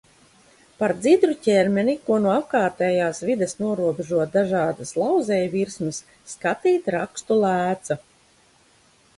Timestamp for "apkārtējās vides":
2.35-3.53